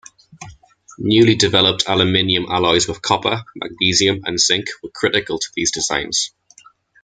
Newly 0.97 1.35
developed 1.35 1.83
aluminum 1.85 2.47
alloys 2.49 2.87
with 2.87 3.03
copper, 3.03 3.43
magnesium 3.55 4.21
and 4.25 4.39
zinc 4.39 4.65
were 4.81 4.89
critical 4.89 5.37
to 5.37 5.47
these 5.55 5.69
designs. 5.69 6.33